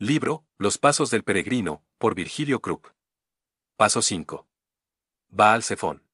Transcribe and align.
Libro, 0.00 0.44
Los 0.58 0.78
Pasos 0.78 1.10
del 1.10 1.24
Peregrino, 1.24 1.82
por 1.98 2.14
Virgilio 2.14 2.60
Krupp. 2.60 2.86
Paso 3.74 4.00
5. 4.00 4.46
Baal 5.28 5.64
Zephón. 5.64 6.04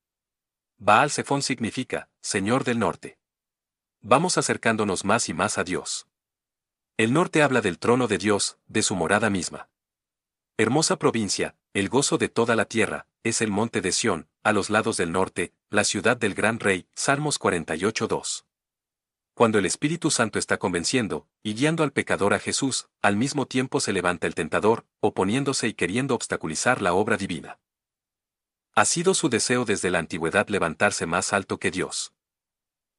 Baal 0.79 1.11
Zephón 1.11 1.43
significa, 1.43 2.09
Señor 2.23 2.65
del 2.65 2.79
Norte. 2.79 3.19
Vamos 4.01 4.39
acercándonos 4.39 5.05
más 5.05 5.29
y 5.29 5.35
más 5.35 5.59
a 5.59 5.65
Dios. 5.65 6.09
El 6.97 7.13
norte 7.13 7.43
habla 7.43 7.61
del 7.61 7.79
trono 7.79 8.09
de 8.09 8.17
Dios, 8.17 8.57
de 8.69 8.83
su 8.83 8.95
morada 8.95 9.29
misma. 9.29 9.69
Hermosa 10.57 10.99
provincia, 10.99 11.55
el 11.75 11.91
gozo 11.91 12.17
de 12.17 12.31
toda 12.31 12.57
la 12.57 12.65
tierra, 12.65 13.07
es 13.23 13.43
el 13.43 13.51
monte 13.51 13.83
de 13.83 13.93
Sión, 13.93 14.31
a 14.43 14.55
los 14.55 14.71
lados 14.71 14.97
del 14.97 15.13
norte, 15.13 15.53
la 15.69 15.85
ciudad 15.85 16.17
del 16.17 16.33
gran 16.33 16.59
rey, 16.59 16.89
Salmos 16.95 17.39
48.2. 17.39 18.47
Cuando 19.35 19.59
el 19.59 19.67
Espíritu 19.67 20.13
Santo 20.13 20.39
está 20.39 20.59
convenciendo 20.59 21.27
y 21.43 21.55
guiando 21.55 21.83
al 21.83 21.93
pecador 21.93 22.35
a 22.35 22.39
Jesús, 22.39 22.89
al 23.03 23.17
mismo 23.17 23.47
tiempo 23.47 23.81
se 23.81 23.93
levanta 23.93 24.29
el 24.29 24.37
tentador, 24.37 24.87
oponiéndose 25.01 25.67
y 25.67 25.75
queriendo 25.75 26.15
obstaculizar 26.15 26.81
la 26.81 26.95
obra 26.95 27.17
divina. 27.17 27.59
Ha 28.77 28.85
sido 28.85 29.13
su 29.13 29.29
deseo 29.29 29.65
desde 29.65 29.91
la 29.91 29.99
antigüedad 29.99 30.47
levantarse 30.49 31.07
más 31.07 31.33
alto 31.33 31.59
que 31.59 31.73
Dios. 31.73 32.13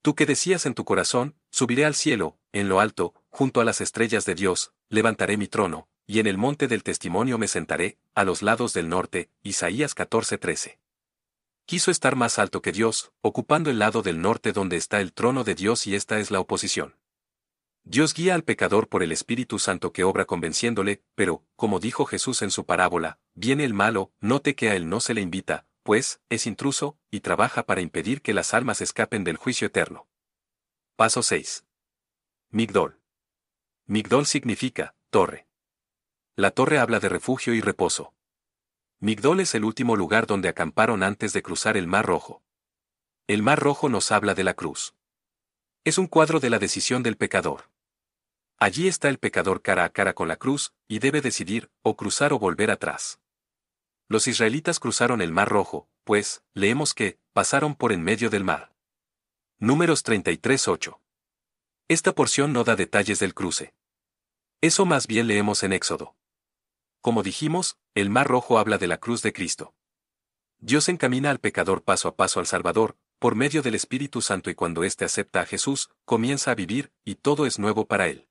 Tú 0.02 0.14
que 0.14 0.26
decías 0.26 0.66
en 0.66 0.74
tu 0.74 0.84
corazón, 0.84 1.36
subiré 1.52 1.86
al 1.86 1.96
cielo, 1.96 2.38
en 2.52 2.68
lo 2.68 2.82
alto, 2.82 3.14
junto 3.30 3.62
a 3.62 3.66
las 3.66 3.80
estrellas 3.80 4.26
de 4.26 4.36
Dios, 4.36 4.74
levantaré 4.90 5.38
mi 5.38 5.48
trono, 5.48 5.88
y 6.06 6.20
en 6.20 6.28
el 6.28 6.38
monte 6.38 6.68
del 6.68 6.84
testimonio 6.84 7.38
me 7.38 7.48
sentaré, 7.48 7.98
a 8.14 8.26
los 8.26 8.42
lados 8.42 8.74
del 8.74 8.90
norte, 8.90 9.30
Isaías 9.42 9.96
14:13 9.96 10.80
quiso 11.66 11.92
estar 11.92 12.16
más 12.16 12.40
alto 12.40 12.62
que 12.62 12.72
Dios, 12.72 13.12
ocupando 13.22 13.70
el 13.70 13.80
lado 13.80 14.02
del 14.02 14.22
norte 14.22 14.54
donde 14.54 14.78
está 14.78 15.02
el 15.02 15.14
trono 15.14 15.44
de 15.44 15.56
Dios 15.56 15.88
y 15.88 15.96
esta 15.96 16.20
es 16.20 16.32
la 16.32 16.40
oposición. 16.40 16.96
Dios 17.84 18.14
guía 18.14 18.34
al 18.34 18.44
pecador 18.44 18.88
por 18.88 19.04
el 19.04 19.12
Espíritu 19.12 19.60
Santo 19.60 19.92
que 19.92 20.04
obra 20.04 20.26
convenciéndole, 20.26 21.04
pero, 21.14 21.44
como 21.56 21.80
dijo 21.80 22.06
Jesús 22.06 22.42
en 22.42 22.50
su 22.50 22.66
parábola, 22.66 23.20
viene 23.36 23.64
el 23.64 23.76
malo, 23.76 24.12
note 24.20 24.56
que 24.56 24.70
a 24.70 24.76
él 24.76 24.90
no 24.90 25.00
se 25.00 25.14
le 25.14 25.22
invita, 25.22 25.68
pues, 25.84 26.20
es 26.30 26.48
intruso, 26.48 26.98
y 27.12 27.20
trabaja 27.20 27.64
para 27.64 27.82
impedir 27.82 28.24
que 28.24 28.34
las 28.34 28.56
almas 28.56 28.82
escapen 28.82 29.24
del 29.24 29.38
juicio 29.38 29.68
eterno. 29.68 30.08
Paso 30.96 31.22
6. 31.22 31.66
Migdol. 32.50 33.00
Migdol 33.86 34.26
significa, 34.26 34.96
torre. 35.12 35.48
La 36.36 36.50
torre 36.50 36.80
habla 36.80 37.00
de 37.00 37.10
refugio 37.10 37.54
y 37.54 37.62
reposo. 37.62 38.16
Migdol 39.06 39.40
es 39.40 39.54
el 39.54 39.66
último 39.66 39.96
lugar 39.96 40.26
donde 40.26 40.50
acamparon 40.50 41.04
antes 41.04 41.32
de 41.32 41.44
cruzar 41.44 41.78
el 41.78 41.86
Mar 41.86 42.08
Rojo. 42.08 42.42
El 43.28 43.44
Mar 43.44 43.60
Rojo 43.60 43.88
nos 43.88 44.12
habla 44.12 44.34
de 44.34 44.44
la 44.44 44.56
cruz. 44.56 44.96
Es 45.84 46.00
un 46.00 46.08
cuadro 46.08 46.40
de 46.40 46.50
la 46.50 46.58
decisión 46.58 47.04
del 47.04 47.16
pecador. 47.16 47.70
Allí 48.58 48.88
está 48.88 49.08
el 49.10 49.20
pecador 49.20 49.62
cara 49.62 49.84
a 49.84 49.90
cara 49.90 50.14
con 50.16 50.28
la 50.28 50.38
cruz, 50.38 50.74
y 50.88 50.98
debe 50.98 51.22
decidir, 51.22 51.70
o 51.84 51.96
cruzar 51.96 52.34
o 52.34 52.40
volver 52.40 52.72
atrás. 52.72 53.20
Los 54.08 54.28
israelitas 54.28 54.80
cruzaron 54.80 55.22
el 55.22 55.32
Mar 55.32 55.50
Rojo, 55.50 55.88
pues, 56.04 56.44
leemos 56.56 56.96
que, 56.96 57.20
pasaron 57.32 57.76
por 57.76 57.92
en 57.92 58.02
medio 58.02 58.32
del 58.32 58.44
mar. 58.44 58.74
Números 59.60 60.04
33.8. 60.04 61.00
Esta 61.90 62.12
porción 62.12 62.54
no 62.54 62.64
da 62.64 62.76
detalles 62.76 63.20
del 63.20 63.36
cruce. 63.36 63.76
Eso 64.62 64.88
más 64.88 65.06
bien 65.06 65.28
leemos 65.28 65.62
en 65.62 65.74
Éxodo. 65.74 66.16
Como 67.06 67.22
dijimos, 67.22 67.78
el 67.94 68.10
Mar 68.10 68.28
Rojo 68.28 68.58
habla 68.58 68.80
de 68.80 68.88
la 68.88 68.98
cruz 68.98 69.22
de 69.22 69.32
Cristo. 69.32 69.76
Dios 70.58 70.90
encamina 70.90 71.30
al 71.30 71.40
pecador 71.40 71.84
paso 71.84 72.08
a 72.08 72.16
paso 72.16 72.40
al 72.40 72.48
Salvador, 72.48 72.98
por 73.20 73.36
medio 73.36 73.62
del 73.62 73.76
Espíritu 73.76 74.24
Santo 74.24 74.50
y 74.50 74.56
cuando 74.56 74.84
éste 74.84 75.06
acepta 75.06 75.42
a 75.42 75.46
Jesús, 75.46 75.92
comienza 76.06 76.50
a 76.50 76.56
vivir, 76.56 76.92
y 77.04 77.14
todo 77.14 77.46
es 77.46 77.60
nuevo 77.60 77.86
para 77.86 78.08
él. 78.08 78.28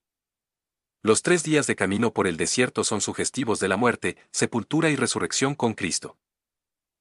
Los 1.03 1.23
tres 1.23 1.45
días 1.45 1.69
de 1.69 1.77
camino 1.77 2.13
por 2.13 2.27
el 2.27 2.37
desierto 2.37 2.83
son 2.83 3.01
sugestivos 3.01 3.61
de 3.61 3.69
la 3.69 3.77
muerte, 3.77 4.17
sepultura 4.33 4.91
y 4.91 4.97
resurrección 4.97 5.55
con 5.55 5.75
Cristo. 5.75 6.19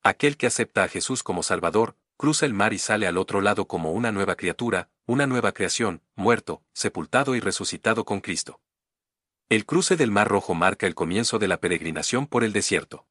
Aquel 0.04 0.38
que 0.38 0.46
acepta 0.46 0.84
a 0.84 0.90
Jesús 0.90 1.24
como 1.24 1.42
Salvador, 1.42 1.98
cruza 2.18 2.46
el 2.46 2.54
mar 2.54 2.74
y 2.74 2.78
sale 2.78 3.08
al 3.08 3.18
otro 3.18 3.42
lado 3.42 3.66
como 3.68 3.94
una 3.94 4.12
nueva 4.12 4.36
criatura, 4.36 4.92
una 5.08 5.26
nueva 5.26 5.54
creación, 5.54 6.04
muerto, 6.14 6.62
sepultado 6.72 7.34
y 7.34 7.40
resucitado 7.40 8.06
con 8.06 8.22
Cristo. 8.22 8.62
El 9.54 9.68
cruce 9.68 9.96
del 9.98 10.10
Mar 10.10 10.30
Rojo 10.30 10.56
marca 10.56 10.88
el 10.88 10.96
comienzo 10.96 11.38
de 11.38 11.48
la 11.48 11.60
peregrinación 11.60 12.26
por 12.26 12.44
el 12.44 12.54
desierto. 12.54 13.06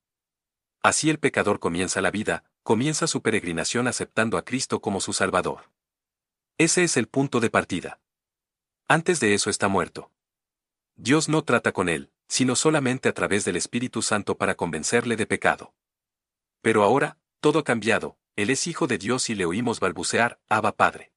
Así 0.82 1.08
el 1.08 1.20
pecador 1.20 1.60
comienza 1.60 2.00
la 2.00 2.10
vida, 2.10 2.42
comienza 2.64 3.06
su 3.06 3.22
peregrinación 3.22 3.86
aceptando 3.86 4.36
a 4.36 4.44
Cristo 4.44 4.80
como 4.80 5.00
su 5.00 5.12
Salvador. 5.12 5.70
Ese 6.58 6.82
es 6.82 6.96
el 6.96 7.06
punto 7.06 7.38
de 7.38 7.48
partida. 7.48 8.00
Antes 8.88 9.20
de 9.20 9.34
eso 9.34 9.50
está 9.50 9.68
muerto. 9.68 10.10
Dios 10.96 11.28
no 11.28 11.44
trata 11.44 11.70
con 11.70 11.88
él, 11.88 12.10
sino 12.26 12.56
solamente 12.56 13.08
a 13.08 13.14
través 13.14 13.44
del 13.44 13.54
Espíritu 13.54 14.02
Santo 14.02 14.36
para 14.36 14.56
convencerle 14.56 15.14
de 15.14 15.26
pecado. 15.26 15.72
Pero 16.60 16.82
ahora, 16.82 17.18
todo 17.38 17.60
ha 17.60 17.64
cambiado, 17.64 18.18
él 18.34 18.50
es 18.50 18.66
hijo 18.66 18.88
de 18.88 18.98
Dios 18.98 19.30
y 19.30 19.36
le 19.36 19.44
oímos 19.44 19.78
balbucear, 19.78 20.40
Abba 20.48 20.72
Padre. 20.72 21.08